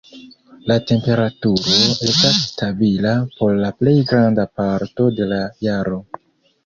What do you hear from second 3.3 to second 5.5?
por la plej granda parto de la